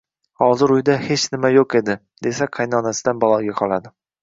Hozir 0.43 0.71
uyda 0.75 0.95
hech 1.03 1.25
nima 1.35 1.51
yo`q 1.57 1.67
edi, 1.81 1.97
desa 2.29 2.49
qaynonasidan 2.59 3.23
baloga 3.27 3.57
qoladi 3.63 3.97